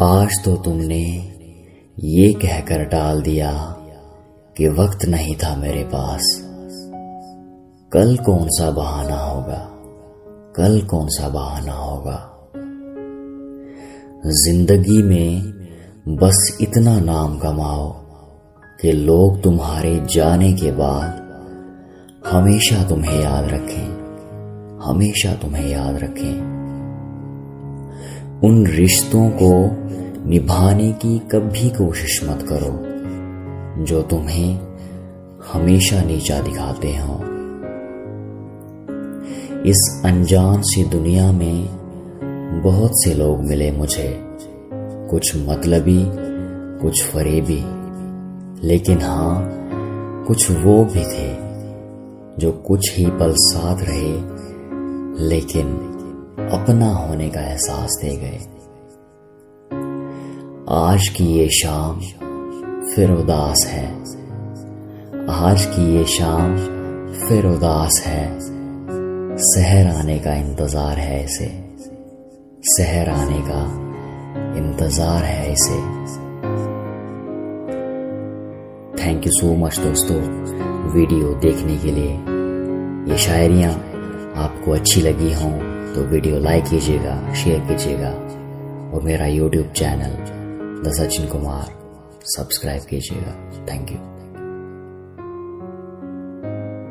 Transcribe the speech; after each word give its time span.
आज 0.00 0.28
तो 0.44 0.56
तुमने 0.56 1.02
ये 2.00 2.32
कहकर 2.32 2.84
टाल 2.84 3.22
दिया 3.22 3.52
कि 4.56 4.68
वक्त 4.68 5.04
नहीं 5.04 5.36
था 5.36 5.56
मेरे 5.56 5.84
पास। 5.84 6.40
कल 7.92 8.16
कौन 8.16 8.48
सा 8.48 8.70
बहाना 8.70 9.16
होगा? 9.16 9.68
कल 10.56 10.86
कौन 10.86 11.08
सा 11.08 11.28
बहाना 11.28 11.72
होगा? 11.72 12.48
ज़िंदगी 14.26 15.02
में 15.02 15.42
बस 16.08 16.58
इतना 16.60 17.00
नाम 17.00 17.38
कमाओ 17.38 17.92
कि 18.80 18.92
लोग 18.92 19.42
तुम्हारे 19.42 20.06
जाने 20.14 20.52
के 20.52 20.72
बाद 20.72 21.22
हमेशा 22.30 22.88
तुम्हें 22.88 23.20
याद 23.20 23.44
रखें, 23.44 23.86
हमेशा 24.86 25.34
तुम्हें 25.34 25.68
याद 25.68 25.96
रखें। 25.96 26.63
उन 28.44 28.66
रिश्तों 28.66 29.30
को 29.42 29.50
निभाने 30.28 30.92
की 30.92 31.18
कभी 31.18 31.70
कोशिश 31.70 32.20
मत 32.24 32.42
करो, 32.42 32.72
जो 33.84 34.02
तुम्हें 34.02 34.58
हमेशा 35.52 36.02
नीचा 36.02 36.40
दिखाते 36.40 36.96
हो। 36.96 37.14
इस 39.66 40.02
अनजान 40.04 40.62
सी 40.62 40.84
दुनिया 40.84 41.32
में 41.32 41.68
बहुत 42.64 42.90
से 42.94 43.14
लोग 43.14 43.44
मिले 43.44 43.70
मुझे, 43.72 44.20
कुछ 45.10 45.36
मतलबी, 45.36 46.02
कुछ 46.82 47.04
फरेबी, 47.04 47.64
लेकिन 48.66 48.98
हाँ 48.98 49.50
कुछ 50.28 50.50
वो 50.50 50.84
भी 50.84 51.04
थे, 51.04 51.34
जो 52.38 52.52
कुछ 52.52 52.98
ही 52.98 53.06
पल 53.06 53.34
साथ 53.36 53.76
रहे, 53.80 54.12
लेकिन 55.28 55.93
अपना 56.34 56.86
होने 56.88 57.28
का 57.30 57.40
एहसास 57.40 57.96
दे 58.02 58.16
गए। 58.16 58.38
आज 60.74 61.08
की 61.08 61.24
ये 61.24 61.48
शाम 61.48 62.00
फिर 62.94 63.10
उदास 63.10 63.64
है। 63.66 63.86
आज 65.32 65.64
की 65.64 65.84
ये 65.96 66.04
शाम 66.04 66.56
फिर 67.18 67.46
उदास 67.46 68.02
है। 68.06 68.24
शहर 69.44 69.86
आने 69.86 70.18
का 70.18 70.34
इंतज़ार 70.34 70.98
है 70.98 71.24
इसे। 71.24 71.46
शहर 72.76 73.08
आने 73.08 73.40
का 73.40 73.62
इंतज़ार 74.58 75.24
है 75.24 75.52
इसे। 75.52 75.78
थैंक 79.04 79.26
यू 79.26 79.32
सो 79.32 79.54
मच 79.56 79.78
दोस्तों, 79.78 80.16
वीडियो 80.92 81.34
देखने 81.40 81.76
के 81.76 81.90
लिए। 81.90 82.12
ये 83.12 83.18
शायरियाँ 83.18 83.72
आपको 84.36 84.72
अच्छी 84.72 85.00
लगी 85.00 85.32
हों। 85.32 85.73
तो 85.94 86.02
वीडियो 86.02 86.38
लाइक 86.38 86.64
कीजिएगा, 86.64 87.34
शेयर 87.34 87.60
कीजिएगा 87.66 88.10
और 88.94 89.02
मेरा 89.02 89.26
YouTube 89.26 89.66
channel 89.72 90.16
the 90.82 90.92
Sachin 90.94 91.28
Kumar 91.28 91.66
subscribe 92.26 92.82
कीजिएगा। 92.90 93.32
Thank 93.68 93.90
you 93.90 93.98